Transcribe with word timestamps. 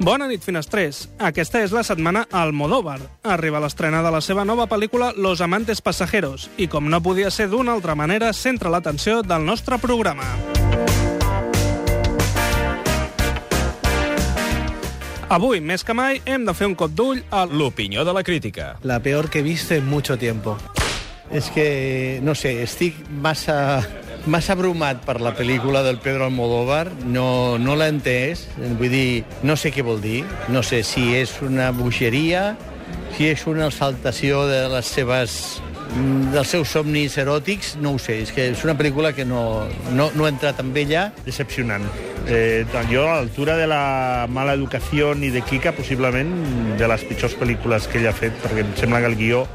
Bona 0.00 0.24
nit, 0.30 0.40
finestrers. 0.40 1.02
Aquesta 1.20 1.60
és 1.60 1.74
la 1.76 1.82
setmana 1.84 2.22
Almodóvar. 2.32 2.96
Arriba 3.20 3.60
l'estrena 3.60 4.00
de 4.00 4.08
la 4.08 4.22
seva 4.24 4.46
nova 4.48 4.64
pel·lícula 4.64 5.10
Los 5.12 5.42
amantes 5.44 5.82
pasajeros 5.84 6.46
i, 6.56 6.70
com 6.72 6.88
no 6.88 7.02
podia 7.04 7.28
ser 7.28 7.50
d'una 7.52 7.74
altra 7.76 7.92
manera, 7.92 8.30
centra 8.32 8.72
l'atenció 8.72 9.20
del 9.20 9.44
nostre 9.44 9.76
programa. 9.76 10.24
Avui, 15.28 15.60
més 15.60 15.84
que 15.84 15.92
mai, 15.92 16.22
hem 16.24 16.48
de 16.48 16.56
fer 16.56 16.70
un 16.72 16.78
cop 16.80 16.96
d'ull 16.96 17.20
a 17.28 17.44
L'opinió 17.44 18.00
de 18.08 18.16
la 18.16 18.24
crítica. 18.24 18.78
La 18.82 19.02
peor 19.04 19.28
que 19.28 19.44
he 19.44 19.46
visto 19.46 19.76
en 19.76 19.84
mucho 19.84 20.16
tiempo. 20.16 20.56
És 21.30 21.52
que, 21.52 22.20
no 22.24 22.32
sé, 22.34 22.62
estic 22.64 22.96
massa, 23.20 23.84
massa 24.26 24.52
abrumat 24.56 25.04
per 25.06 25.20
la 25.22 25.32
pel·lícula 25.36 25.84
del 25.86 25.98
Pedro 26.02 26.26
Almodóvar. 26.26 26.90
No, 27.06 27.58
no 27.58 27.76
l'he 27.78 27.88
entès. 27.94 28.46
Vull 28.58 28.92
dir, 28.92 29.24
no 29.46 29.56
sé 29.56 29.72
què 29.72 29.84
vol 29.86 30.02
dir. 30.02 30.24
No 30.52 30.64
sé 30.66 30.82
si 30.84 31.14
és 31.16 31.36
una 31.46 31.70
bogeria, 31.76 32.54
si 33.16 33.30
és 33.30 33.46
una 33.46 33.70
exaltació 33.70 34.46
de 34.50 34.66
les 34.72 34.92
seves 34.98 35.40
dels 36.30 36.46
seus 36.46 36.70
somnis 36.70 37.16
eròtics, 37.18 37.74
no 37.82 37.96
ho 37.96 37.98
sé, 37.98 38.20
és 38.22 38.30
que 38.30 38.44
és 38.52 38.60
una 38.62 38.76
pel·lícula 38.78 39.10
que 39.16 39.24
no, 39.26 39.66
no, 39.96 40.10
no 40.14 40.26
he 40.26 40.30
entrat 40.30 40.60
amb 40.62 40.76
ella. 40.78 41.08
decepcionant. 41.26 41.86
Eh, 42.28 42.64
jo, 42.90 43.06
a 43.08 43.16
l'altura 43.16 43.56
de 43.58 43.66
la 43.66 44.26
mala 44.30 44.54
educació 44.54 45.14
i 45.18 45.32
de 45.34 45.42
Kika, 45.42 45.72
possiblement 45.74 46.30
de 46.78 46.88
les 46.88 47.04
pitjors 47.08 47.34
pel·lícules 47.40 47.88
que 47.90 47.98
ell 47.98 48.06
ha 48.10 48.14
fet, 48.14 48.36
perquè 48.44 48.62
em 48.62 48.76
sembla 48.78 49.00
que 49.02 49.10
el 49.10 49.18
guió 49.18 49.46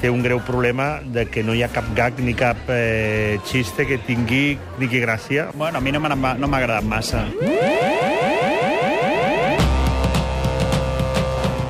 té 0.00 0.10
un 0.10 0.22
greu 0.22 0.40
problema 0.40 1.00
de 1.04 1.26
que 1.26 1.42
no 1.42 1.54
hi 1.54 1.62
ha 1.62 1.70
cap 1.72 1.86
gag 1.96 2.20
ni 2.22 2.34
cap 2.38 2.70
eh, 2.70 3.38
xiste 3.46 3.86
que 3.86 3.98
tingui 4.06 4.58
ni 4.78 4.88
que 4.88 5.02
gràcia. 5.02 5.50
Bueno, 5.54 5.78
a 5.78 5.80
mi 5.80 5.92
no 5.92 6.00
m'ha 6.00 6.34
no 6.38 6.50
agradat 6.54 6.86
massa. 6.86 7.24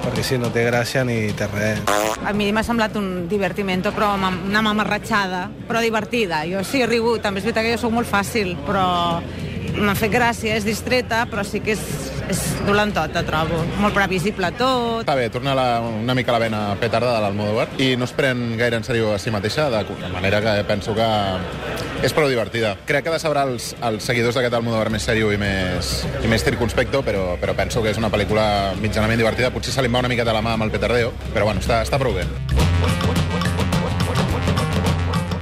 Perquè 0.04 0.24
si 0.24 0.38
no 0.38 0.52
té 0.52 0.66
gràcia 0.68 1.04
ni 1.08 1.32
té 1.36 1.48
res. 1.52 1.82
A 2.28 2.32
mi 2.36 2.50
m'ha 2.52 2.64
semblat 2.66 2.96
un 3.00 3.28
divertimento, 3.30 3.92
però 3.96 4.12
una 4.18 4.62
mamarratxada, 4.62 5.46
però 5.68 5.80
divertida. 5.80 6.42
Jo 6.50 6.64
sí 6.66 6.82
he 6.82 6.88
rigut, 6.88 7.22
també 7.24 7.40
és 7.40 7.48
veritat 7.48 7.64
que 7.64 7.76
jo 7.76 7.82
sóc 7.86 7.94
molt 7.94 8.10
fàcil, 8.10 8.56
però 8.66 8.86
m'ha 9.78 9.94
fet 9.96 10.12
gràcia, 10.12 10.56
és 10.58 10.66
distreta, 10.66 11.24
però 11.30 11.44
sí 11.46 11.62
que 11.64 11.76
és, 11.76 11.84
és 12.28 12.40
dolentota, 12.66 13.22
trobo. 13.26 13.60
Molt 13.82 13.96
previsible 13.96 14.50
tot. 14.58 15.02
Està 15.02 15.16
bé, 15.18 15.28
torna 15.32 15.54
la, 15.56 15.66
una 15.80 16.16
mica 16.16 16.34
la 16.34 16.42
vena 16.42 16.62
petarda 16.80 17.14
de 17.16 17.24
l'Almodóvar 17.24 17.68
i 17.82 17.94
no 17.98 18.08
es 18.08 18.14
pren 18.16 18.56
gaire 18.60 18.78
en 18.80 18.86
sèrio 18.86 19.14
a 19.14 19.18
si 19.22 19.32
mateixa, 19.34 19.68
de, 19.72 19.82
de 19.88 20.12
manera 20.14 20.40
que 20.44 20.54
penso 20.68 20.94
que 20.96 21.08
és 22.04 22.14
prou 22.14 22.28
divertida. 22.30 22.76
Crec 22.88 23.08
que 23.08 23.14
decebrà 23.14 23.44
els, 23.48 23.72
els 23.88 24.04
seguidors 24.04 24.38
d'aquest 24.38 24.58
Almodóvar 24.60 24.92
més 24.94 25.06
sèrio 25.08 25.32
i 25.34 25.40
més, 25.40 25.94
i 26.22 26.30
més 26.30 26.44
circunspecto, 26.46 27.02
però, 27.06 27.32
però 27.40 27.56
penso 27.58 27.82
que 27.82 27.94
és 27.94 28.00
una 28.00 28.12
pel·lícula 28.12 28.74
mitjanament 28.82 29.18
divertida. 29.20 29.52
Potser 29.54 29.74
se 29.74 29.84
li 29.84 29.92
va 29.92 30.04
una 30.04 30.12
mica 30.12 30.26
de 30.28 30.36
la 30.36 30.44
mà 30.44 30.56
amb 30.58 30.68
el 30.68 30.74
petardeo, 30.74 31.14
però 31.32 31.48
bueno, 31.50 31.64
està, 31.64 31.82
està 31.86 32.00
prou 32.00 32.14
bé. 32.20 32.28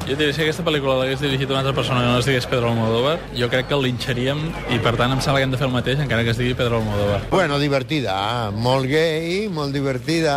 Jo 0.06 0.14
diria, 0.14 0.30
si 0.30 0.38
aquesta 0.44 0.62
pel·lícula 0.62 1.00
l'hagués 1.00 1.18
dirigit 1.18 1.50
una 1.50 1.64
altra 1.64 1.72
persona 1.74 2.04
que 2.04 2.06
no 2.06 2.18
es 2.20 2.26
digués 2.28 2.44
Pedro 2.46 2.68
Almodóvar, 2.70 3.16
jo 3.34 3.48
crec 3.50 3.66
que 3.66 3.74
el 3.74 3.80
linxaríem 3.88 4.38
i, 4.70 4.76
per 4.78 4.92
tant, 4.94 5.10
em 5.10 5.18
sembla 5.18 5.40
que 5.40 5.46
hem 5.48 5.54
de 5.56 5.58
fer 5.58 5.66
el 5.66 5.72
mateix 5.74 5.98
encara 6.04 6.22
que 6.22 6.30
es 6.30 6.38
digui 6.38 6.54
Pedro 6.54 6.78
Almodóvar. 6.78 7.24
Bueno, 7.32 7.58
divertida, 7.58 8.14
molt 8.54 8.86
gay, 8.86 9.48
molt 9.50 9.74
divertida, 9.74 10.36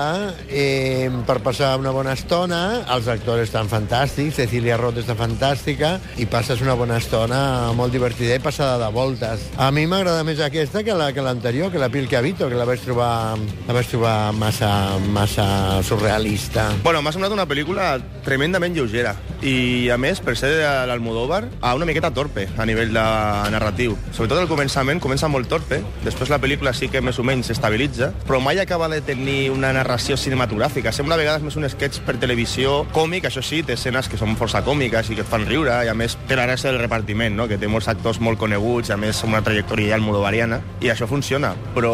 eh, 0.49 1.11
per 1.27 1.37
passar 1.45 1.75
una 1.77 1.93
bona 1.93 2.15
estona, 2.17 2.61
els 2.95 3.11
actors 3.13 3.43
estan 3.45 3.69
fantàstics, 3.69 4.39
Cecilia 4.41 4.79
Roth 4.81 5.03
està 5.03 5.13
fantàstica, 5.13 5.99
i 6.17 6.25
passes 6.25 6.65
una 6.65 6.73
bona 6.73 6.97
estona 6.97 7.69
molt 7.77 7.93
divertida 7.93 8.39
i 8.39 8.41
passada 8.41 8.81
de 8.81 8.89
voltes. 8.95 9.45
A 9.61 9.69
mi 9.69 9.85
m'agrada 9.85 10.25
més 10.25 10.41
aquesta 10.41 10.81
que 10.81 10.97
la 10.97 11.11
que 11.13 11.21
l'anterior, 11.21 11.69
que 11.69 11.77
la 11.77 11.91
Pil 11.93 12.09
que 12.09 12.17
habito, 12.17 12.49
que 12.49 12.57
la 12.57 12.65
vaig 12.65 12.81
trobar, 12.81 13.37
la 13.69 13.77
vaig 13.77 13.93
trobar 13.93 14.17
massa, 14.33 14.73
massa 15.13 15.47
surrealista. 15.85 16.71
Bueno, 16.81 17.05
m'ha 17.05 17.13
semblat 17.13 17.37
una 17.37 17.45
pel·lícula 17.45 17.99
tremendament 18.25 18.73
lleugera 18.73 19.13
i, 19.45 19.58
a 19.91 19.97
més, 20.01 20.21
per 20.23 20.35
ser 20.39 20.49
de 20.57 20.69
l'Almodóvar, 20.89 21.43
a 21.61 21.73
una 21.77 21.87
miqueta 21.87 22.11
torpe 22.13 22.47
a 22.57 22.65
nivell 22.67 22.93
de 22.93 23.05
narratiu. 23.53 23.95
Sobretot 24.11 24.41
el 24.41 24.49
començament 24.51 25.01
comença 25.03 25.29
molt 25.31 25.49
torpe, 25.51 25.81
després 26.05 26.31
la 26.31 26.39
pel·lícula 26.41 26.73
sí 26.77 26.89
que 26.91 27.01
més 27.05 27.19
o 27.19 27.25
menys 27.25 27.49
s'estabilitza, 27.49 28.11
però 28.27 28.41
mai 28.43 28.59
acaba 28.61 28.89
de 28.91 29.01
tenir 29.05 29.49
una 29.53 29.71
narració 29.75 30.17
cinematogràfica. 30.17 30.93
Sembla 30.95 31.17
a 31.17 31.21
vegades 31.21 31.45
més 31.45 31.57
un 31.59 31.67
sketch 31.69 32.03
per 32.07 32.17
televisió 32.21 32.83
còmic, 32.95 33.29
això 33.29 33.43
sí, 33.45 33.61
té 33.63 33.77
escenes 33.77 34.09
que 34.09 34.19
són 34.19 34.37
força 34.39 34.63
còmiques 34.65 35.09
i 35.11 35.17
que 35.17 35.25
et 35.25 35.31
fan 35.31 35.47
riure, 35.49 35.73
i 35.85 35.91
a 35.91 35.95
més 35.97 36.17
té 36.27 36.37
la 36.37 36.47
gràcia 36.49 36.71
del 36.71 36.81
repartiment, 36.81 37.35
no? 37.35 37.47
que 37.49 37.59
té 37.61 37.69
molts 37.71 37.89
actors 37.91 38.21
molt 38.23 38.39
coneguts, 38.41 38.93
a 38.93 38.99
més 38.99 39.23
una 39.27 39.43
trajectòria 39.45 39.95
almodovariana, 39.97 40.61
i 40.83 40.91
això 40.93 41.07
funciona, 41.09 41.53
però 41.75 41.93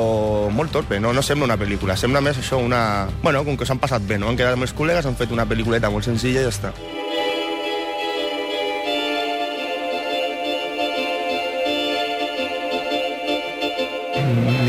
molt 0.51 0.73
torpe, 0.75 0.99
no, 0.99 1.13
no 1.13 1.23
sembla 1.25 1.49
una 1.51 1.59
pel·lícula, 1.61 1.97
sembla 1.99 2.23
més 2.25 2.41
això 2.41 2.59
una... 2.61 3.07
Bueno, 3.23 3.45
com 3.47 3.57
que 3.57 3.67
s'han 3.67 3.81
passat 3.81 4.05
bé, 4.07 4.19
no? 4.21 4.29
Han 4.29 4.39
quedat 4.39 4.57
amb 4.57 4.67
els 4.67 4.75
col·legues, 4.75 5.07
han 5.07 5.17
fet 5.19 5.33
una 5.35 5.47
pel·lículeta 5.49 5.91
molt 5.93 6.07
senzilla 6.07 6.43
i 6.43 6.47
ja 6.47 6.53
està. 6.53 6.75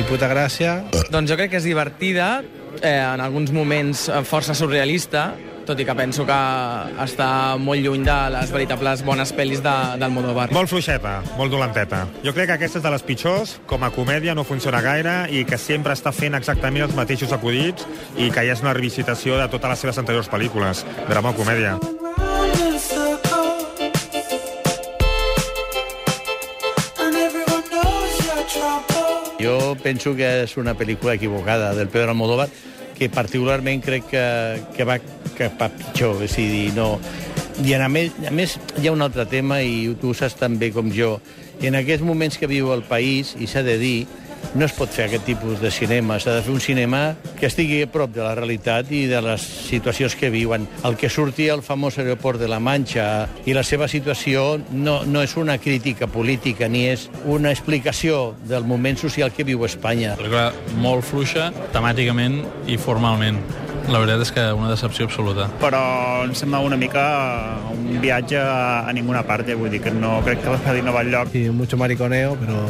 Puta 0.06 0.28
gràcia. 0.30 0.78
Doncs 1.10 1.30
jo 1.30 1.36
crec 1.38 1.52
que 1.52 1.60
és 1.60 1.66
divertida, 1.66 2.42
eh, 2.80 3.00
en 3.02 3.20
alguns 3.20 3.52
moments 3.52 4.08
eh, 4.08 4.22
força 4.24 4.54
surrealista, 4.54 5.32
tot 5.66 5.80
i 5.82 5.84
que 5.84 5.94
penso 5.98 6.22
que 6.28 6.36
està 7.02 7.28
molt 7.58 7.82
lluny 7.82 8.04
de 8.06 8.16
les 8.36 8.52
veritables 8.54 9.02
bones 9.06 9.32
pel·lis 9.34 9.62
de, 9.64 9.74
d'Almodóvar. 9.98 10.46
Molt 10.54 10.70
fluixeta, 10.70 11.18
molt 11.38 11.50
dolenteta. 11.50 12.04
Jo 12.22 12.32
crec 12.36 12.52
que 12.52 12.58
aquesta 12.60 12.78
és 12.78 12.86
de 12.86 12.92
les 12.94 13.06
pitjors, 13.06 13.56
com 13.66 13.82
a 13.82 13.90
comèdia 13.90 14.36
no 14.38 14.46
funciona 14.46 14.82
gaire 14.84 15.16
i 15.34 15.42
que 15.48 15.58
sempre 15.58 15.96
està 15.98 16.14
fent 16.14 16.38
exactament 16.38 16.86
els 16.86 16.94
mateixos 16.94 17.34
acudits 17.34 17.88
i 18.16 18.30
que 18.30 18.46
ja 18.46 18.54
és 18.54 18.62
una 18.62 18.76
revisitació 18.78 19.40
de 19.42 19.50
totes 19.50 19.74
les 19.74 19.84
seves 19.86 19.98
anteriors 20.04 20.30
pel·lícules. 20.30 20.86
Drama 21.10 21.34
o 21.34 21.40
comèdia. 21.42 21.76
Jo 29.41 29.76
penso 29.82 30.14
que 30.16 30.28
és 30.44 30.56
una 30.56 30.74
pel·lícula 30.76 31.14
equivocada 31.16 31.74
del 31.76 31.91
Pedro 31.92 32.14
Almodóvar, 32.14 32.48
que 32.97 33.10
particularment 33.12 33.82
crec 33.84 34.06
que, 34.08 34.26
que 34.72 34.86
va 34.88 34.97
cap 35.36 35.60
a 35.60 35.69
pitjor, 35.69 36.22
és 36.24 36.38
a 36.41 36.44
dir, 36.44 36.69
no... 36.76 36.97
I 37.56 37.72
a 37.72 37.88
més, 37.88 38.12
a 38.28 38.32
més 38.36 38.58
hi 38.76 38.88
ha 38.88 38.92
un 38.92 39.00
altre 39.00 39.24
tema, 39.28 39.62
i 39.64 39.94
tu 40.00 40.10
ho 40.12 40.16
saps 40.16 40.36
tan 40.36 40.58
bé 40.60 40.69
com 40.74 40.91
jo, 40.92 41.14
en 41.64 41.76
aquests 41.78 42.04
moments 42.04 42.36
que 42.36 42.48
viu 42.48 42.69
el 42.74 42.82
país, 42.84 43.32
i 43.41 43.48
s'ha 43.48 43.62
de 43.64 43.78
dir, 43.80 44.06
no 44.54 44.64
es 44.66 44.74
pot 44.76 44.92
fer 44.92 45.06
aquest 45.06 45.26
tipus 45.26 45.60
de 45.60 45.70
cinema. 45.70 46.20
S'ha 46.22 46.36
de 46.38 46.44
fer 46.46 46.52
un 46.54 46.60
cinema 46.60 47.16
que 47.38 47.48
estigui 47.48 47.82
a 47.84 47.90
prop 47.90 48.12
de 48.14 48.22
la 48.24 48.34
realitat 48.38 48.90
i 48.94 49.04
de 49.10 49.20
les 49.24 49.42
situacions 49.42 50.16
que 50.16 50.30
viuen. 50.30 50.68
El 50.84 50.96
que 51.00 51.10
surti 51.12 51.48
al 51.52 51.64
famós 51.66 51.98
aeroport 51.98 52.40
de 52.40 52.48
la 52.48 52.60
Manxa 52.60 53.26
i 53.46 53.56
la 53.56 53.64
seva 53.66 53.88
situació 53.88 54.56
no, 54.70 55.00
no 55.04 55.22
és 55.24 55.36
una 55.36 55.58
crítica 55.58 56.06
política 56.06 56.68
ni 56.68 56.86
és 56.92 57.08
una 57.24 57.52
explicació 57.52 58.34
del 58.48 58.64
moment 58.64 58.98
social 59.00 59.32
que 59.32 59.44
viu 59.44 59.64
Espanya. 59.66 60.16
Pel·lícula 60.20 60.50
molt 60.82 61.06
fluixa, 61.06 61.50
temàticament 61.74 62.42
i 62.70 62.78
formalment. 62.80 63.40
La 63.86 64.00
veritat 64.02 64.24
és 64.24 64.32
que 64.34 64.44
una 64.50 64.70
decepció 64.72 65.06
absoluta. 65.06 65.46
Però 65.62 65.80
em 66.24 66.32
sembla 66.34 66.58
una 66.66 66.78
mica 66.80 67.04
un 67.70 68.00
viatge 68.02 68.40
a 68.40 68.90
ninguna 68.96 69.22
parte, 69.26 69.54
vull 69.54 69.70
dir 69.70 69.80
que 69.84 69.92
no 69.94 70.18
crec 70.26 70.42
que 70.42 70.54
la 70.56 70.58
pel·li 70.64 70.82
no 70.82 70.94
va 70.96 71.04
enlloc. 71.06 71.30
Sí, 71.30 71.44
mucho 71.54 71.78
mariconeo, 71.78 72.34
però 72.40 72.64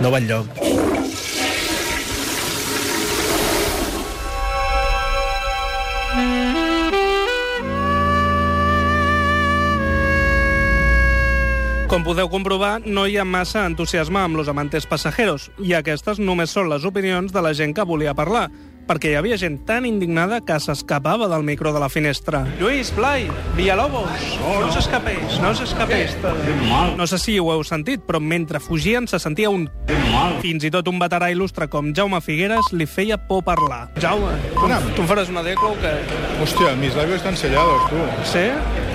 no 0.00 0.10
va 0.10 0.20
enlloc. 0.22 0.64
Com 11.94 12.02
podeu 12.02 12.26
comprovar, 12.26 12.80
no 12.82 13.04
hi 13.06 13.20
ha 13.20 13.24
massa 13.24 13.60
entusiasme 13.68 14.18
amb 14.18 14.34
los 14.34 14.48
amantes 14.50 14.82
pasajeros, 14.90 15.52
i 15.62 15.76
aquestes 15.78 16.18
només 16.18 16.50
són 16.50 16.66
les 16.72 16.82
opinions 16.88 17.30
de 17.30 17.42
la 17.44 17.52
gent 17.54 17.70
que 17.76 17.84
volia 17.86 18.16
parlar, 18.18 18.48
perquè 18.86 19.12
hi 19.12 19.18
havia 19.18 19.38
gent 19.40 19.60
tan 19.68 19.86
indignada 19.88 20.40
que 20.44 20.58
s'escapava 20.60 21.28
del 21.30 21.44
micro 21.46 21.72
de 21.72 21.80
la 21.82 21.88
finestra. 21.88 22.44
Lluís, 22.60 22.92
Blai, 22.96 23.26
Villalobos, 23.56 24.24
no 24.42 24.68
us 24.68 24.78
escapeix, 24.82 25.38
no 25.42 25.50
us 25.54 25.64
escapeix. 25.64 26.16
No 26.96 27.06
sé 27.06 27.18
si 27.18 27.38
ho 27.38 27.50
heu 27.52 27.64
sentit, 27.64 28.04
però 28.06 28.20
mentre 28.20 28.60
fugien 28.60 29.08
se 29.08 29.18
sentia 29.22 29.50
un... 29.50 29.68
Fins 30.44 30.64
i 30.64 30.70
tot 30.72 30.88
un 30.90 31.00
veterà 31.00 31.30
il·lustre 31.32 31.68
com 31.72 31.92
Jaume 31.96 32.20
Figueres 32.24 32.72
li 32.72 32.86
feia 32.86 33.18
por 33.18 33.44
parlar. 33.46 33.88
Jaume, 34.00 34.32
tu, 34.54 34.68
tu 34.94 35.04
em 35.04 35.10
faràs 35.10 35.32
una 35.32 35.42
decla 35.46 35.72
o 35.72 35.76
què? 35.80 35.94
Hostia, 36.44 36.74
mis 36.78 36.96
labios 36.96 37.22
están 37.22 37.36
sellados, 37.36 37.88
tú. 37.90 38.00
Sí? 38.28 38.48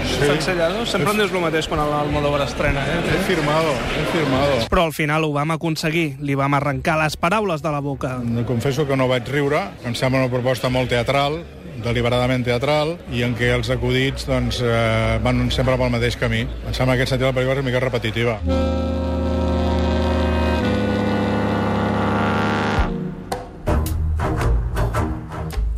Sí. 0.09 0.23
Estan 0.23 0.41
sellados? 0.41 0.89
Sempre 0.89 1.11
em 1.11 1.19
dius 1.21 1.33
el 1.33 1.43
mateix 1.43 1.67
quan 1.69 1.81
l'Almodóvar 1.83 2.41
estrena, 2.45 2.81
eh? 2.87 2.99
He 3.13 3.17
firmado, 3.27 3.73
he 3.93 4.05
firmado. 4.13 4.55
Però 4.71 4.85
al 4.87 4.93
final 4.95 5.25
ho 5.27 5.31
vam 5.35 5.51
aconseguir. 5.53 6.15
Li 6.25 6.37
vam 6.39 6.55
arrencar 6.57 6.97
les 7.01 7.17
paraules 7.19 7.61
de 7.61 7.73
la 7.73 7.81
boca. 7.83 8.15
Confesso 8.47 8.87
que 8.87 8.97
no 8.97 9.09
vaig 9.11 9.27
riure, 9.29 9.61
em 9.85 9.95
sembla 9.95 10.25
una 10.25 10.31
proposta 10.31 10.67
molt 10.69 10.91
teatral, 10.91 11.39
deliberadament 11.83 12.43
teatral 12.43 12.97
i 13.15 13.23
en 13.23 13.35
què 13.37 13.53
els 13.55 13.69
acudits 13.71 14.27
doncs, 14.27 14.59
eh, 14.59 15.19
van 15.23 15.47
sempre 15.55 15.77
pel 15.79 15.93
mateix 15.93 16.19
camí. 16.19 16.43
Em 16.43 16.75
sembla 16.75 16.97
que 16.97 17.05
aquest 17.05 17.15
sentit 17.15 17.29
la 17.29 17.33
pel·lícula 17.33 17.55
és 17.55 17.63
una 17.63 17.69
mica 17.71 17.85
repetitiva. 17.85 18.39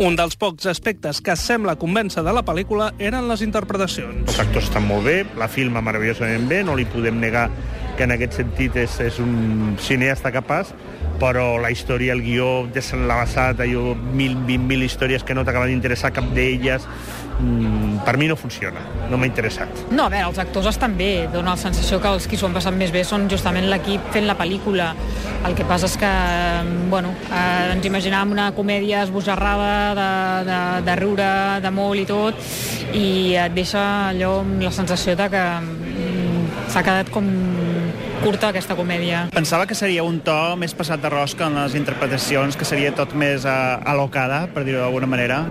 Un 0.01 0.15
dels 0.17 0.33
pocs 0.33 0.65
aspectes 0.65 1.19
que 1.21 1.35
sembla 1.37 1.75
convèncer 1.77 2.23
de 2.25 2.31
la 2.33 2.41
pel·lícula 2.41 2.87
eren 2.97 3.27
les 3.29 3.43
interpretacions. 3.45 4.23
Els 4.31 4.39
actors 4.41 4.65
estan 4.71 4.87
molt 4.89 5.05
bé, 5.05 5.19
la 5.37 5.45
filma 5.45 5.83
meravellosament 5.85 6.47
bé, 6.49 6.63
no 6.65 6.73
li 6.73 6.87
podem 6.89 7.19
negar 7.21 7.51
que 8.01 8.07
en 8.07 8.15
aquest 8.15 8.39
sentit 8.39 8.77
és, 8.81 8.95
és 9.05 9.17
un 9.21 9.75
cineasta 9.77 10.31
capaç, 10.33 10.71
però 11.21 11.59
la 11.61 11.69
història, 11.69 12.15
el 12.15 12.23
guió 12.25 12.63
desenlabassat, 12.73 13.59
allò, 13.61 13.91
mil, 13.93 14.33
vint 14.47 14.63
mil 14.65 14.81
històries 14.81 15.21
que 15.21 15.35
no 15.37 15.43
t'acaben 15.45 15.69
d'interessar 15.69 16.09
cap 16.15 16.31
d'elles, 16.33 16.87
mm, 17.37 17.99
per 18.07 18.15
mi 18.17 18.25
no 18.31 18.35
funciona, 18.35 18.81
no 19.11 19.19
m'ha 19.21 19.29
interessat. 19.29 19.83
No, 19.91 20.07
a 20.07 20.09
veure, 20.09 20.31
els 20.31 20.41
actors 20.41 20.71
estan 20.71 20.95
bé, 20.97 21.27
dona 21.29 21.53
la 21.53 21.61
sensació 21.61 21.99
que 22.01 22.09
els 22.09 22.25
qui 22.25 22.39
s'ho 22.41 22.49
han 22.49 22.57
passat 22.57 22.73
més 22.73 22.89
bé 22.89 23.03
són 23.05 23.27
justament 23.29 23.69
l'equip 23.69 24.09
fent 24.15 24.25
la 24.25 24.37
pel·lícula. 24.39 24.95
El 25.45 25.53
que 25.53 25.67
passa 25.69 25.85
és 25.85 25.99
que, 26.01 26.11
bueno, 26.89 27.13
eh, 27.29 27.75
ens 27.75 27.85
imaginàvem 27.85 28.33
una 28.33 28.47
comèdia 28.57 29.03
esbojarrada, 29.05 29.93
de, 30.01 30.09
de, 30.49 30.59
de 30.89 30.97
riure 31.03 31.29
de 31.61 31.75
molt 31.77 32.01
i 32.01 32.09
tot, 32.09 32.41
i 32.97 33.35
et 33.45 33.53
deixa 33.53 34.09
allò 34.09 34.39
la 34.57 34.73
sensació 34.73 35.13
de 35.13 35.29
que 35.29 35.45
mm, 35.61 36.65
s'ha 36.73 36.81
quedat 36.81 37.13
com 37.13 37.29
curta 38.21 38.51
aquesta 38.51 38.77
comèdia. 38.77 39.25
Pensava 39.33 39.65
que 39.67 39.77
seria 39.77 40.05
un 40.05 40.21
to 40.25 40.37
més 40.61 40.75
passat 40.77 41.01
de 41.01 41.09
rosca 41.09 41.49
en 41.49 41.57
les 41.57 41.75
interpretacions, 41.79 42.57
que 42.57 42.67
seria 42.67 42.93
tot 42.95 43.15
més 43.17 43.47
uh, 43.49 43.81
alocada, 43.89 44.45
per 44.53 44.65
dir-ho 44.67 44.83
d'alguna 44.83 45.09
manera. 45.09 45.45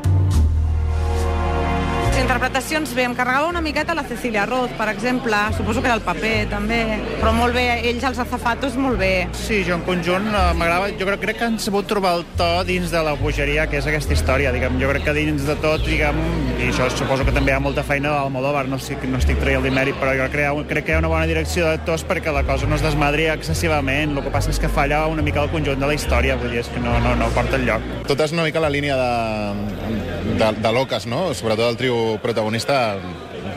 Interpretacions 2.20 2.92
bé, 2.94 3.06
em 3.08 3.14
carregava 3.16 3.48
una 3.48 3.62
miqueta 3.64 3.94
la 3.96 4.04
Cecilia 4.04 4.44
Roth, 4.46 4.72
per 4.78 4.88
exemple, 4.92 5.36
suposo 5.56 5.80
que 5.80 5.88
era 5.88 5.96
el 5.96 6.04
paper 6.04 6.34
també, 6.50 6.80
però 7.20 7.32
molt 7.34 7.56
bé, 7.56 7.64
ells 7.88 8.04
els 8.06 8.20
azafatos 8.22 8.76
molt 8.80 9.00
bé. 9.00 9.28
Sí, 9.36 9.62
jo 9.66 9.78
en 9.78 9.84
conjunt 9.86 10.28
eh, 10.28 10.44
m'agrada, 10.58 10.92
jo 11.00 11.08
crec, 11.08 11.24
crec 11.24 11.40
que 11.40 11.48
han 11.48 11.58
sabut 11.62 11.88
trobar 11.90 12.18
el 12.20 12.26
to 12.38 12.50
dins 12.68 12.92
de 12.92 13.02
la 13.06 13.16
bogeria 13.18 13.66
que 13.70 13.80
és 13.80 13.88
aquesta 13.88 14.14
història, 14.14 14.52
diguem, 14.54 14.78
jo 14.82 14.90
crec 14.92 15.08
que 15.08 15.16
dins 15.16 15.46
de 15.48 15.56
tot, 15.64 15.82
diguem, 15.86 16.20
i 16.58 16.68
això 16.68 16.90
suposo 16.92 17.26
que 17.26 17.34
també 17.34 17.54
hi 17.54 17.56
ha 17.56 17.62
molta 17.64 17.84
feina 17.86 18.12
d'Almodóvar, 18.14 18.66
no 18.68 18.78
estic, 18.80 19.04
no 19.10 19.18
estic 19.18 19.40
traient 19.40 19.64
el 19.64 19.74
mèrit, 19.74 19.96
però 20.00 20.14
jo 20.18 20.28
crec 20.32 20.68
crec 20.70 20.86
que 20.86 20.92
hi 20.92 20.98
ha 20.98 21.02
una 21.02 21.10
bona 21.12 21.26
direcció 21.26 21.66
d'actors 21.66 22.04
perquè 22.08 22.32
la 22.34 22.44
cosa 22.48 22.68
no 22.68 22.76
es 22.78 22.84
desmadri 22.84 23.26
excessivament, 23.32 24.14
el 24.16 24.24
que 24.24 24.32
passa 24.34 24.52
és 24.52 24.60
que 24.60 24.70
falla 24.70 25.02
una 25.10 25.24
mica 25.24 25.42
el 25.42 25.50
conjunt 25.52 25.80
de 25.80 25.88
la 25.88 25.96
història, 25.96 26.36
vull 26.40 26.52
dir, 26.52 26.62
és 26.64 26.70
que 26.72 26.82
no, 26.84 26.98
no, 27.04 27.16
no 27.18 27.28
porta 27.36 27.58
el 27.58 27.66
lloc. 27.68 27.84
Tot 28.08 28.22
és 28.24 28.36
una 28.36 28.46
mica 28.46 28.62
la 28.62 28.70
línia 28.72 28.96
de, 29.00 29.10
de, 30.40 30.52
de 30.60 30.72
loques, 30.72 31.06
no? 31.10 31.30
Sobretot 31.36 31.68
el 31.72 31.80
trio 31.80 32.09
protagonista, 32.22 32.96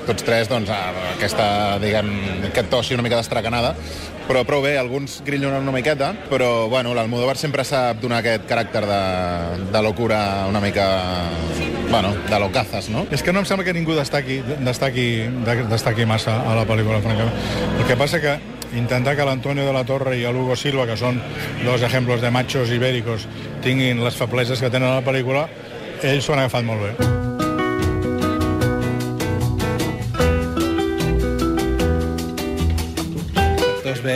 tots 0.08 0.26
tres, 0.26 0.50
doncs, 0.52 0.72
aquesta, 1.16 1.80
diguem, 1.82 2.12
aquest 2.50 2.70
to 2.72 2.82
així 2.84 2.98
una 2.98 3.06
mica 3.06 3.20
destracanada, 3.20 3.74
però 4.28 4.44
prou 4.48 4.64
bé, 4.64 4.78
alguns 4.80 5.18
grillonen 5.26 5.66
una 5.66 5.74
miqueta, 5.76 6.14
però, 6.30 6.70
bueno, 6.72 6.94
l'Almodóvar 6.96 7.36
sempre 7.40 7.66
sap 7.68 8.00
donar 8.04 8.22
aquest 8.22 8.48
caràcter 8.48 8.84
de, 8.88 9.02
de 9.74 9.84
locura 9.84 10.46
una 10.50 10.62
mica, 10.64 10.88
bueno, 11.90 12.14
de 12.30 12.40
locazas, 12.40 12.90
no? 12.90 13.06
És 13.12 13.24
que 13.24 13.34
no 13.36 13.44
em 13.44 13.50
sembla 13.50 13.68
que 13.68 13.76
ningú 13.76 13.98
destaqui, 13.98 14.42
destaqui, 14.64 15.08
destaqui 15.72 16.08
massa 16.08 16.40
a 16.44 16.56
la 16.56 16.68
pel·lícula, 16.70 17.02
francament. 17.04 17.36
El 17.80 17.88
que 17.90 18.00
passa 18.00 18.22
que 18.24 18.38
intentar 18.78 19.16
que 19.16 19.26
l'Antonio 19.26 19.66
de 19.66 19.74
la 19.74 19.84
Torre 19.86 20.16
i 20.18 20.24
l'Hugo 20.24 20.56
Silva, 20.60 20.88
que 20.90 20.98
són 20.98 21.20
dos 21.64 21.84
exemples 21.84 22.24
de 22.24 22.32
machos 22.34 22.72
ibèricos, 22.74 23.28
tinguin 23.66 24.04
les 24.04 24.18
febleses 24.18 24.64
que 24.64 24.72
tenen 24.74 24.90
a 24.90 25.02
la 25.02 25.06
pel·lícula, 25.06 25.48
ells 26.02 26.26
s'ho 26.26 26.34
han 26.36 26.46
agafat 26.46 26.66
molt 26.68 26.90
bé. 26.90 27.23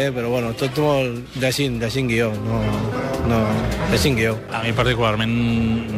Bé, 0.07 0.15
però 0.15 0.31
bueno, 0.31 0.53
tot 0.57 0.77
molt 0.81 1.37
deixint, 1.41 1.77
deixint 1.81 2.07
guió, 2.09 2.29
no, 2.45 2.61
no, 3.27 3.41
deixint 3.91 4.17
guió. 4.17 4.35
A 4.55 4.63
mi 4.63 4.73
particularment 4.77 5.33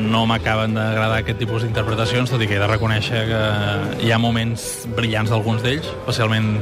no 0.10 0.26
m'acaben 0.30 0.76
d'agradar 0.78 1.22
aquest 1.22 1.40
tipus 1.42 1.66
d'interpretacions, 1.66 2.32
tot 2.34 2.42
i 2.42 2.50
que 2.50 2.58
he 2.58 2.62
de 2.62 2.70
reconèixer 2.70 3.24
que 3.30 3.42
hi 4.06 4.14
ha 4.14 4.20
moments 4.22 4.68
brillants 4.98 5.34
d'alguns 5.34 5.66
d'ells, 5.66 5.90
especialment 6.02 6.56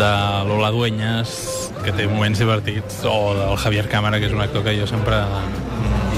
de 0.00 0.12
l'Ola 0.48 0.72
Dueñas, 0.74 1.38
que 1.84 1.94
té 1.94 2.08
moments 2.08 2.40
divertits, 2.40 3.02
o 3.08 3.34
del 3.36 3.58
Javier 3.64 3.88
Cámara, 3.92 4.20
que 4.20 4.30
és 4.30 4.36
un 4.36 4.44
actor 4.44 4.64
que 4.66 4.76
jo 4.80 4.88
sempre... 4.88 5.22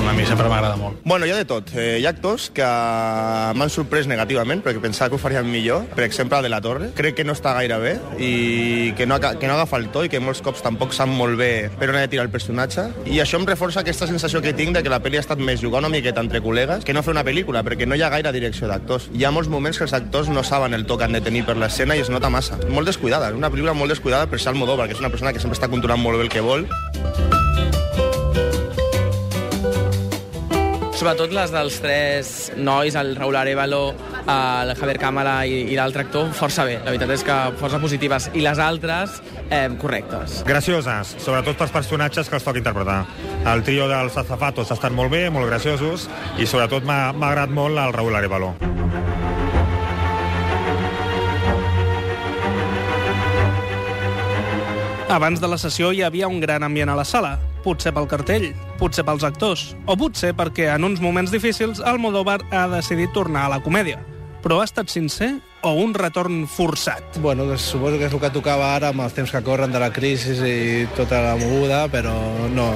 A 0.09 0.13
mi 0.13 0.25
sempre 0.27 0.49
m'agrada 0.49 0.77
molt. 0.77 0.99
Bueno, 1.05 1.27
hi 1.27 1.31
ha 1.31 1.37
de 1.37 1.45
tot. 1.45 1.71
Eh, 1.77 1.99
hi 2.01 2.07
ha 2.07 2.11
actors 2.11 2.49
que 2.55 2.67
m'han 3.57 3.71
sorprès 3.71 4.09
negativament 4.11 4.63
perquè 4.65 4.81
pensava 4.83 5.11
que 5.11 5.19
ho 5.19 5.23
farien 5.23 5.47
millor. 5.47 5.85
Per 5.95 6.05
exemple, 6.05 6.41
de 6.43 6.51
la 6.51 6.61
Torre. 6.61 6.91
Crec 6.99 7.19
que 7.21 7.25
no 7.25 7.35
està 7.37 7.53
gaire 7.57 7.79
bé 7.83 7.93
i 8.19 8.93
que 8.99 9.07
no, 9.07 9.21
que 9.21 9.47
no 9.47 9.55
agafa 9.55 9.79
el 9.79 9.89
to 9.95 10.05
i 10.07 10.11
que 10.13 10.21
molts 10.21 10.43
cops 10.43 10.65
tampoc 10.67 10.95
sap 10.97 11.11
molt 11.11 11.39
bé 11.39 11.71
per 11.79 11.91
on 11.93 11.99
ha 11.99 12.05
de 12.05 12.11
tirar 12.13 12.27
el 12.27 12.33
personatge. 12.33 12.89
I 13.07 13.21
això 13.23 13.39
em 13.41 13.47
reforça 13.49 13.85
aquesta 13.85 14.09
sensació 14.11 14.43
que 14.43 14.55
tinc 14.57 14.75
de 14.77 14.83
que 14.83 14.93
la 14.93 15.01
pel·li 15.03 15.21
ha 15.21 15.25
estat 15.25 15.39
més 15.39 15.63
jugar 15.63 15.85
una 15.85 15.93
miqueta 15.93 16.25
entre 16.25 16.43
col·legues 16.43 16.85
que 16.85 16.97
no 16.97 17.05
fer 17.07 17.15
una 17.15 17.25
pel·lícula, 17.27 17.65
perquè 17.67 17.87
no 17.87 17.99
hi 17.99 18.03
ha 18.03 18.11
gaire 18.13 18.33
direcció 18.35 18.69
d'actors. 18.71 19.11
Hi 19.15 19.25
ha 19.25 19.35
molts 19.35 19.53
moments 19.53 19.79
que 19.79 19.87
els 19.87 19.97
actors 19.97 20.31
no 20.33 20.45
saben 20.45 20.75
el 20.75 20.87
to 20.87 20.99
que 20.99 21.07
han 21.07 21.17
de 21.17 21.23
tenir 21.25 21.45
per 21.47 21.57
l'escena 21.57 21.97
i 21.97 22.05
es 22.05 22.11
nota 22.11 22.31
massa. 22.31 22.59
Molt 22.69 22.91
descuidada, 22.91 23.31
és 23.31 23.39
una 23.39 23.51
pel·lícula 23.53 23.77
molt 23.79 23.95
descuidada 23.95 24.27
per 24.31 24.41
ser 24.41 24.55
Almodóvar, 24.55 24.89
que 24.89 24.99
és 24.99 25.05
una 25.05 25.13
persona 25.13 25.33
que 25.33 25.43
sempre 25.43 25.59
està 25.59 25.71
controlant 25.71 26.03
molt 26.03 26.19
bé 26.19 26.27
el 26.27 26.33
que 26.33 26.45
vol. 26.45 26.67
Sobretot 31.01 31.33
les 31.33 31.49
dels 31.49 31.79
tres 31.81 32.31
nois, 32.61 32.93
el 32.93 33.15
Raúl 33.17 33.39
Arevalo, 33.41 33.95
el 34.29 34.73
Javier 34.77 34.99
Cámara 35.01 35.39
i, 35.49 35.63
i 35.73 35.79
l'altre 35.79 36.05
actor, 36.05 36.27
força 36.37 36.67
bé. 36.69 36.75
La 36.83 36.93
veritat 36.93 37.15
és 37.15 37.25
que 37.25 37.37
força 37.57 37.81
positives. 37.81 38.27
I 38.37 38.43
les 38.45 38.61
altres, 38.61 39.15
eh, 39.49 39.63
correctes. 39.81 40.43
Gracioses, 40.45 41.15
sobretot 41.25 41.57
pels 41.57 41.73
personatges 41.73 42.29
que 42.29 42.37
els 42.37 42.45
toca 42.45 42.61
interpretar. 42.61 42.99
El 43.49 43.65
trio 43.65 43.89
dels 43.89 44.21
azafatos 44.21 44.77
estan 44.77 44.93
molt 44.93 45.09
bé, 45.17 45.31
molt 45.33 45.49
graciosos, 45.49 46.05
i 46.37 46.45
sobretot 46.45 46.85
m'ha 46.85 47.15
m'ha 47.17 47.33
agradat 47.33 47.57
molt 47.57 47.81
el 47.81 47.97
Raúl 47.97 48.21
Arevalo. 48.21 48.53
Abans 55.09 55.41
de 55.41 55.49
la 55.49 55.57
sessió 55.57 55.95
hi 55.97 56.05
havia 56.05 56.29
un 56.29 56.45
gran 56.45 56.63
ambient 56.63 56.93
a 56.93 57.01
la 57.01 57.09
sala, 57.09 57.39
potser 57.65 57.93
pel 57.97 58.09
cartell, 58.11 58.51
potser 58.81 59.05
pels 59.07 59.27
actors, 59.27 59.71
o 59.87 59.97
potser 60.01 60.33
perquè 60.37 60.71
en 60.75 60.87
uns 60.89 61.03
moments 61.05 61.33
difícils 61.35 61.81
Almodóvar 61.81 62.41
ha 62.51 62.67
decidit 62.73 63.13
tornar 63.17 63.47
a 63.47 63.55
la 63.57 63.63
comèdia. 63.65 64.01
Però 64.41 64.61
ha 64.61 64.65
estat 64.65 64.89
sincer 64.89 65.35
o 65.61 65.75
un 65.77 65.93
retorn 65.93 66.47
forçat? 66.49 67.19
Bueno, 67.21 67.45
suposo 67.59 67.99
que 67.99 68.07
és 68.09 68.15
el 68.15 68.21
que 68.23 68.31
tocava 68.33 68.71
ara 68.75 68.89
amb 68.95 69.05
els 69.05 69.13
temps 69.13 69.31
que 69.31 69.43
corren 69.45 69.73
de 69.73 69.81
la 69.83 69.91
crisi 69.93 70.33
i 70.33 70.87
tota 70.97 71.21
la 71.21 71.35
moguda, 71.37 71.83
però 71.93 72.15
no, 72.49 72.69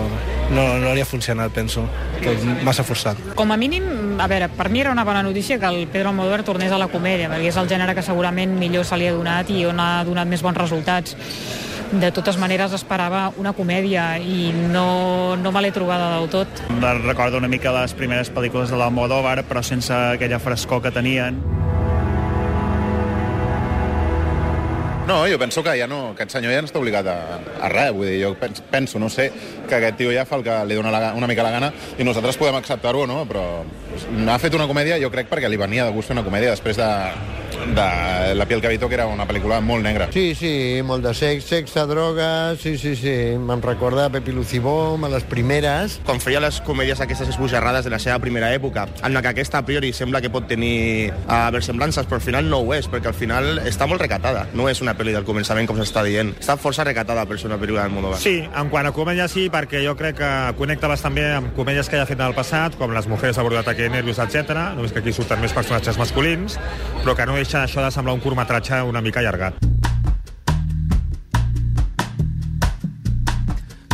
no, 0.52 0.66
no 0.82 0.92
li 0.92 1.00
ha 1.00 1.08
funcionat, 1.08 1.54
penso. 1.56 1.86
Tot 2.20 2.44
massa 2.66 2.84
forçat. 2.84 3.20
Com 3.38 3.52
a 3.54 3.58
mínim, 3.60 4.18
a 4.20 4.28
veure, 4.28 4.50
per 4.52 4.68
mi 4.68 4.84
era 4.84 4.92
una 4.92 5.06
bona 5.08 5.22
notícia 5.24 5.58
que 5.58 5.70
el 5.72 5.86
Pedro 5.88 6.12
Almodóvar 6.12 6.42
tornés 6.44 6.72
a 6.72 6.80
la 6.80 6.90
comèdia, 6.92 7.30
perquè 7.32 7.48
és 7.48 7.60
el 7.60 7.70
gènere 7.70 7.96
que 7.96 8.04
segurament 8.04 8.58
millor 8.60 8.84
se 8.84 9.00
li 9.00 9.08
ha 9.08 9.16
donat 9.16 9.48
i 9.48 9.64
on 9.64 9.80
ha 9.80 10.04
donat 10.04 10.28
més 10.28 10.44
bons 10.44 10.60
resultats. 10.60 11.16
De 11.92 12.10
totes 12.14 12.38
maneres 12.40 12.72
esperava 12.74 13.26
una 13.38 13.52
comèdia 13.54 14.14
i 14.18 14.48
no, 14.54 15.36
no 15.36 15.52
me 15.54 15.62
l'he 15.62 15.72
trobada 15.74 16.14
del 16.16 16.30
tot. 16.32 16.64
Recordo 17.04 17.38
una 17.38 17.50
mica 17.50 17.74
les 17.74 17.94
primeres 17.94 18.32
pel·lícules 18.34 18.72
de 18.72 18.80
l'Almodóvar, 18.80 19.42
però 19.48 19.62
sense 19.62 19.94
aquella 19.94 20.40
frescor 20.42 20.82
que 20.82 20.94
tenien. 20.94 21.42
No, 25.06 25.28
jo 25.28 25.38
penso 25.38 25.62
que 25.62 25.76
ja 25.76 25.86
no, 25.86 26.14
aquest 26.14 26.32
senyor 26.32 26.54
ja 26.54 26.62
no 26.64 26.68
està 26.70 26.80
obligat 26.80 27.08
a, 27.12 27.16
a 27.60 27.68
res, 27.68 27.90
vull 27.92 28.08
dir, 28.08 28.22
jo 28.22 28.30
pens, 28.40 28.62
penso, 28.72 28.98
no 28.98 29.10
sé, 29.12 29.28
que 29.68 29.76
aquest 29.76 29.98
tio 30.00 30.14
ja 30.16 30.24
fa 30.24 30.38
el 30.40 30.44
que 30.46 30.54
li 30.64 30.78
dona 30.78 30.92
la, 30.94 31.12
una 31.12 31.28
mica 31.28 31.44
la 31.44 31.52
gana 31.52 31.68
i 32.00 32.06
nosaltres 32.08 32.40
podem 32.40 32.56
acceptar-ho, 32.56 33.04
no? 33.06 33.20
Però 33.28 33.44
ha 34.32 34.38
fet 34.40 34.56
una 34.56 34.66
comèdia, 34.70 34.96
jo 35.02 35.12
crec, 35.12 35.28
perquè 35.28 35.50
li 35.52 35.60
venia 35.60 35.84
de 35.84 35.92
gust 35.92 36.08
fer 36.08 36.16
una 36.16 36.24
comèdia 36.24 36.54
després 36.56 36.80
de, 36.80 36.88
de 37.74 38.34
La 38.34 38.46
piel 38.46 38.60
que 38.60 38.66
habito, 38.66 38.88
que 38.88 38.94
era 38.94 39.06
una 39.06 39.26
pel·lícula 39.28 39.60
molt 39.60 39.82
negra. 39.84 40.08
Sí, 40.12 40.34
sí, 40.34 40.80
molt 40.84 41.04
de 41.04 41.14
sex, 41.14 41.44
sexe, 41.44 41.84
droga, 41.86 42.56
sí, 42.56 42.76
sí, 42.78 42.94
sí. 42.96 43.14
Me'n 43.38 43.62
recorda 43.62 44.08
Pepi 44.10 44.32
Lucibom, 44.32 45.04
a 45.04 45.08
les 45.08 45.24
primeres. 45.24 46.00
quan 46.04 46.20
feia 46.20 46.40
les 46.40 46.60
comèdies 46.60 47.00
aquestes 47.00 47.28
esbojarrades 47.28 47.84
de 47.84 47.90
la 47.90 47.98
seva 47.98 48.18
primera 48.18 48.52
època, 48.54 48.86
en 49.02 49.14
la 49.14 49.22
que 49.22 49.28
aquesta 49.28 49.58
a 49.58 49.64
priori 49.66 49.92
sembla 49.92 50.20
que 50.20 50.30
pot 50.30 50.46
tenir 50.48 51.12
uh, 51.12 51.50
versemblances, 51.52 52.06
però 52.06 52.16
al 52.16 52.24
final 52.26 52.48
no 52.50 52.58
ho 52.64 52.74
és, 52.74 52.88
perquè 52.90 53.08
al 53.08 53.14
final 53.14 53.58
està 53.64 53.86
molt 53.86 54.00
recatada. 54.02 54.46
No 54.54 54.68
és 54.68 54.80
una 54.82 54.94
pel·li 54.96 55.12
del 55.14 55.24
començament, 55.24 55.66
com 55.66 55.78
s'està 55.80 56.04
dient. 56.04 56.34
Està 56.40 56.56
força 56.60 56.84
recatada 56.84 57.24
per 57.26 57.38
ser 57.38 57.48
una 57.50 57.58
pel·lícula 57.60 57.84
d'Almodóvar. 57.84 58.18
Sí, 58.20 58.40
en 58.44 58.70
quant 58.72 58.86
a 58.86 58.92
comèdia 58.92 59.28
sí, 59.28 59.48
perquè 59.52 59.84
jo 59.84 59.96
crec 59.96 60.18
que 60.18 60.32
connecta 60.58 60.88
bastant 60.90 61.14
bé 61.14 61.26
amb 61.38 61.54
comèdies 61.56 61.88
que 61.88 61.96
ja 61.96 62.04
ha 62.04 62.10
fet 62.10 62.20
en 62.20 62.26
el 62.26 62.34
passat, 62.36 62.76
com 62.78 62.92
Les 62.94 63.08
mujeres 63.10 63.38
a 63.38 63.42
bordo 63.42 63.56
d'ataque 63.58 63.88
nervios, 63.90 64.20
etc. 64.22 64.52
Només 64.76 64.92
que 64.94 65.00
aquí 65.00 65.12
surten 65.12 65.40
més 65.42 65.52
personatges 65.52 65.98
masculins, 65.98 66.58
però 67.02 67.16
que 67.16 67.26
no 67.26 67.34
deixa 67.44 67.60
això 67.62 67.82
de 67.84 67.90
semblar 67.92 68.14
un 68.16 68.22
curtmetratge 68.24 68.80
una 68.88 69.02
mica 69.04 69.20
allargat. 69.20 69.58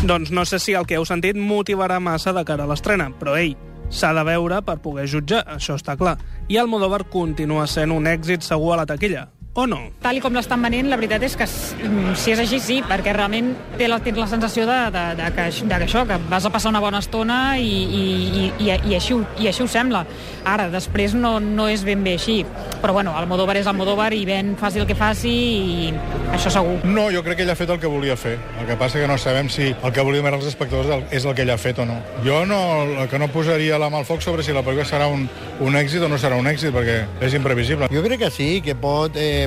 Doncs 0.06 0.30
no 0.30 0.46
sé 0.48 0.60
si 0.62 0.76
el 0.78 0.86
que 0.88 0.96
heu 0.96 1.04
sentit 1.04 1.36
motivarà 1.36 1.98
massa 2.00 2.32
de 2.32 2.44
cara 2.46 2.64
a 2.64 2.70
l'estrena, 2.70 3.10
però 3.18 3.34
ei, 3.36 3.56
s'ha 3.90 4.14
de 4.16 4.24
veure 4.24 4.62
per 4.64 4.78
poder 4.80 5.08
jutjar, 5.10 5.42
això 5.56 5.76
està 5.76 5.98
clar. 5.98 6.16
I 6.48 6.56
Almodóvar 6.62 7.04
continua 7.10 7.66
sent 7.66 7.92
un 7.92 8.08
èxit 8.08 8.46
segur 8.46 8.72
a 8.74 8.80
la 8.80 8.88
taquilla. 8.88 9.26
O 9.54 9.66
no? 9.66 9.80
Tal 10.02 10.16
i 10.16 10.22
com 10.22 10.34
l'estan 10.36 10.62
venent, 10.62 10.86
la 10.90 10.96
veritat 11.00 11.24
és 11.26 11.34
que 11.38 11.46
mm, 11.46 12.14
si 12.18 12.34
és 12.34 12.42
així, 12.42 12.60
sí, 12.62 12.76
perquè 12.86 13.14
realment 13.16 13.50
té 13.78 13.88
la, 13.90 13.98
tens 14.04 14.18
la 14.20 14.28
sensació 14.30 14.66
de, 14.68 14.78
de, 14.94 15.04
de, 15.18 15.30
que, 15.34 15.46
de 15.50 15.80
que 15.80 15.88
això, 15.88 16.04
que 16.06 16.18
vas 16.30 16.46
a 16.46 16.52
passar 16.54 16.70
una 16.70 16.82
bona 16.82 17.00
estona 17.02 17.58
i, 17.58 17.66
i, 17.66 18.04
i, 18.04 18.44
i, 18.46 18.70
i, 18.70 18.94
així, 18.94 19.16
ho, 19.16 19.24
i 19.42 19.50
així 19.50 19.64
ho 19.64 19.68
sembla. 19.70 20.04
Ara, 20.46 20.68
després 20.72 21.16
no, 21.18 21.38
no 21.42 21.66
és 21.68 21.82
ben 21.84 22.04
bé 22.06 22.14
així. 22.20 22.44
Però 22.80 22.94
bueno, 22.96 23.16
Almodóvar 23.18 23.58
és 23.60 23.68
Almodóvar 23.68 24.12
i 24.16 24.22
Ben 24.24 24.54
faci 24.60 24.80
el 24.80 24.86
que 24.88 24.96
faci 24.96 25.30
i 25.30 25.90
això 26.32 26.52
segur. 26.54 26.78
No, 26.86 27.08
jo 27.12 27.24
crec 27.26 27.40
que 27.40 27.44
ell 27.44 27.52
ha 27.52 27.58
fet 27.58 27.74
el 27.74 27.80
que 27.82 27.90
volia 27.90 28.16
fer. 28.16 28.36
El 28.60 28.70
que 28.70 28.78
passa 28.80 29.02
que 29.02 29.10
no 29.10 29.18
sabem 29.18 29.50
si 29.52 29.72
el 29.74 29.92
que 29.92 30.06
volíem 30.06 30.30
els 30.30 30.46
espectadors 30.46 31.10
és 31.10 31.26
el 31.26 31.34
que 31.34 31.44
ell 31.44 31.52
ha 31.52 31.58
fet 31.60 31.82
o 31.82 31.88
no. 31.88 31.98
Jo 32.24 32.44
no, 32.46 32.60
el 33.02 33.10
que 33.10 33.18
no 33.18 33.28
posaria 33.34 33.78
la 33.82 33.90
mà 33.90 34.00
al 34.00 34.08
foc 34.08 34.22
sobre 34.24 34.46
si 34.46 34.54
la 34.54 34.62
pel·lícula 34.64 34.86
serà 34.88 35.10
un, 35.10 35.26
un 35.60 35.76
èxit 35.76 36.06
o 36.06 36.08
no 36.08 36.18
serà 36.22 36.38
un 36.38 36.48
èxit, 36.48 36.72
perquè 36.74 37.02
és 37.26 37.36
imprevisible. 37.36 37.90
Jo 37.92 38.04
crec 38.06 38.24
que 38.24 38.32
sí, 38.32 38.50
que 38.64 38.78
pot... 38.78 39.18
Eh, 39.18 39.39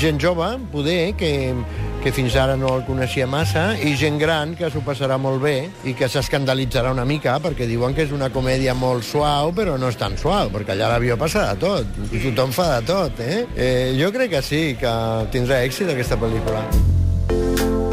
gent 0.00 0.20
jove, 0.22 0.48
poder, 0.72 1.14
que, 1.18 1.54
que 2.02 2.12
fins 2.14 2.36
ara 2.38 2.56
no 2.56 2.72
el 2.76 2.84
coneixia 2.86 3.26
massa, 3.30 3.68
i 3.78 3.94
gent 3.98 4.18
gran 4.18 4.54
que 4.58 4.70
s'ho 4.72 4.82
passarà 4.86 5.18
molt 5.20 5.42
bé 5.42 5.56
i 5.84 5.94
que 5.98 6.08
s'escandalitzarà 6.10 6.92
una 6.94 7.06
mica 7.08 7.36
perquè 7.42 7.68
diuen 7.68 7.94
que 7.96 8.06
és 8.06 8.14
una 8.16 8.30
comèdia 8.34 8.74
molt 8.78 9.06
suau, 9.06 9.52
però 9.56 9.78
no 9.80 9.90
és 9.92 10.00
tan 10.00 10.18
suau, 10.20 10.50
perquè 10.54 10.76
allà 10.76 10.92
l'avió 10.94 11.18
passa 11.20 11.48
de 11.52 11.62
tot, 11.66 12.04
i 12.10 12.22
tothom 12.28 12.54
fa 12.56 12.76
de 12.76 12.92
tot, 12.92 13.24
eh? 13.24 13.40
eh 13.56 13.96
jo 14.00 14.12
crec 14.14 14.36
que 14.36 14.42
sí, 14.42 14.62
que 14.80 14.92
tindrà 15.34 15.62
èxit 15.66 15.90
aquesta 15.92 16.20
pel·lícula. 16.20 16.66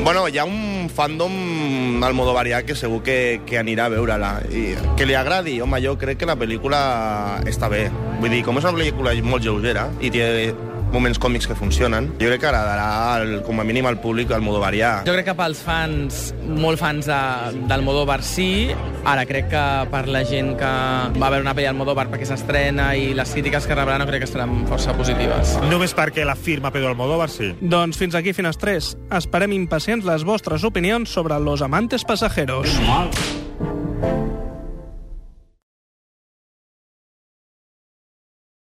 Bueno, 0.03 0.27
hi 0.27 0.35
ha 0.37 0.43
un 0.43 0.89
fandom 0.91 2.03
almodovarià 2.03 2.57
que 2.67 2.75
segur 2.75 2.99
que, 3.05 3.39
que 3.47 3.55
anirà 3.61 3.85
a 3.87 3.93
veure-la. 3.93 4.31
I 4.51 4.63
que 4.99 5.07
li 5.07 5.15
agradi, 5.15 5.55
home, 5.63 5.79
jo 5.85 5.95
crec 6.01 6.19
que 6.19 6.27
la 6.27 6.35
pel·lícula 6.35 6.83
està 7.47 7.69
bé. 7.71 7.85
Vull 8.19 8.33
dir, 8.35 8.41
com 8.43 8.59
és 8.59 8.67
una 8.67 8.75
pel·lícula 8.75 9.15
molt 9.23 9.47
lleugera 9.47 9.87
i 10.03 10.11
té 10.11 10.25
moments 10.93 11.19
còmics 11.21 11.47
que 11.49 11.57
funcionen, 11.57 12.11
jo 12.19 12.29
crec 12.29 12.43
que 12.43 12.49
agradarà, 12.49 12.87
al, 13.17 13.33
com 13.47 13.59
a 13.59 13.65
mínim, 13.67 13.87
al 13.89 13.99
públic 14.03 14.31
almodovarià. 14.35 14.93
Jo 15.07 15.15
crec 15.15 15.27
que 15.31 15.35
pels 15.37 15.63
fans, 15.65 16.21
molt 16.47 16.79
fans 16.81 17.09
de, 17.09 17.19
d'Almodóvar 17.69 18.21
sí, 18.25 18.69
ara 19.09 19.25
crec 19.29 19.49
que 19.51 19.63
per 19.91 20.05
la 20.13 20.23
gent 20.27 20.53
que 20.59 20.71
va 21.17 21.31
veure 21.33 21.43
una 21.43 21.55
pel·li 21.57 21.67
d'Almodóvar 21.67 22.07
perquè 22.13 22.27
s'estrena 22.29 22.91
i 22.99 23.11
les 23.17 23.33
crítiques 23.35 23.67
que 23.67 23.77
rebrà 23.77 23.97
no 23.99 24.07
crec 24.09 24.23
que 24.23 24.29
estaran 24.29 24.63
força 24.69 24.95
positives. 24.97 25.57
Només 25.71 25.95
perquè 25.97 26.27
la 26.27 26.37
firma 26.37 26.71
Pedro 26.71 26.93
Almodóvar, 26.93 27.29
sí. 27.33 27.53
Doncs 27.61 27.99
fins 27.99 28.15
aquí 28.19 28.35
Finestrés. 28.37 28.93
Esperem 29.13 29.57
impacients 29.57 30.05
les 30.07 30.25
vostres 30.27 30.63
opinions 30.63 31.09
sobre 31.09 31.39
Los 31.39 31.61
amantes 31.65 32.05
pasajeros. 32.05 32.69